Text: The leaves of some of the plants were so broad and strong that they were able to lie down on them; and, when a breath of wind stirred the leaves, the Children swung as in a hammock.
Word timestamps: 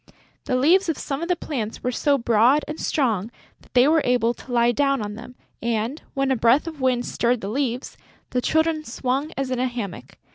The 0.45 0.55
leaves 0.55 0.89
of 0.89 0.97
some 0.97 1.21
of 1.21 1.27
the 1.27 1.35
plants 1.35 1.83
were 1.83 1.91
so 1.91 2.17
broad 2.17 2.65
and 2.67 2.79
strong 2.79 3.29
that 3.61 3.75
they 3.75 3.87
were 3.87 4.01
able 4.03 4.33
to 4.33 4.51
lie 4.51 4.71
down 4.71 4.99
on 4.99 5.13
them; 5.13 5.35
and, 5.61 6.01
when 6.15 6.31
a 6.31 6.35
breath 6.35 6.65
of 6.65 6.81
wind 6.81 7.05
stirred 7.05 7.41
the 7.41 7.49
leaves, 7.49 7.97
the 8.31 8.41
Children 8.41 8.83
swung 8.83 9.31
as 9.37 9.51
in 9.51 9.59
a 9.59 9.67
hammock. 9.67 10.17